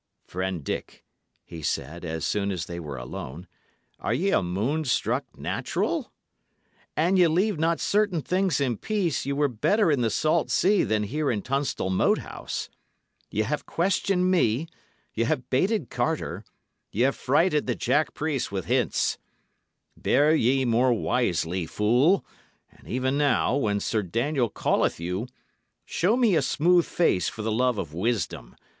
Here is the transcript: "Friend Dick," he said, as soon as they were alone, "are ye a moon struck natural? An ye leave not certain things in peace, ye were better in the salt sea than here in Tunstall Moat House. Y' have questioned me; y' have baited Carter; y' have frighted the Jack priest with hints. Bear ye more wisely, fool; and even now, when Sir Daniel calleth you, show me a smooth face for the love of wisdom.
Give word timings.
"Friend 0.25 0.63
Dick," 0.63 1.05
he 1.43 1.61
said, 1.61 2.03
as 2.03 2.25
soon 2.25 2.51
as 2.51 2.65
they 2.65 2.79
were 2.79 2.97
alone, 2.97 3.45
"are 3.99 4.15
ye 4.15 4.31
a 4.31 4.41
moon 4.41 4.83
struck 4.83 5.37
natural? 5.37 6.11
An 6.97 7.17
ye 7.17 7.27
leave 7.27 7.59
not 7.59 7.79
certain 7.79 8.23
things 8.23 8.59
in 8.59 8.77
peace, 8.77 9.27
ye 9.27 9.33
were 9.33 9.47
better 9.47 9.91
in 9.91 10.01
the 10.01 10.09
salt 10.09 10.49
sea 10.49 10.83
than 10.83 11.03
here 11.03 11.29
in 11.29 11.43
Tunstall 11.43 11.91
Moat 11.91 12.17
House. 12.17 12.67
Y' 13.29 13.41
have 13.43 13.67
questioned 13.67 14.31
me; 14.31 14.65
y' 15.13 15.21
have 15.25 15.47
baited 15.51 15.91
Carter; 15.91 16.43
y' 16.91 17.01
have 17.03 17.15
frighted 17.15 17.67
the 17.67 17.75
Jack 17.75 18.15
priest 18.15 18.51
with 18.51 18.65
hints. 18.65 19.19
Bear 19.95 20.33
ye 20.33 20.65
more 20.65 20.91
wisely, 20.93 21.67
fool; 21.67 22.25
and 22.71 22.87
even 22.87 23.19
now, 23.19 23.55
when 23.55 23.79
Sir 23.79 24.01
Daniel 24.01 24.49
calleth 24.49 24.99
you, 24.99 25.27
show 25.85 26.17
me 26.17 26.35
a 26.35 26.41
smooth 26.41 26.87
face 26.87 27.29
for 27.29 27.43
the 27.43 27.51
love 27.51 27.77
of 27.77 27.93
wisdom. 27.93 28.55